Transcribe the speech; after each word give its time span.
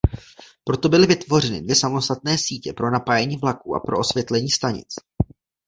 Proto 0.63 0.89
byly 0.89 1.07
vytvořeny 1.07 1.61
dvě 1.61 1.75
samostatné 1.75 2.37
sítě 2.37 2.73
pro 2.73 2.91
napájení 2.91 3.37
vlaků 3.37 3.75
a 3.75 3.79
pro 3.79 3.99
osvětlení 3.99 4.49
stanic. 4.49 4.95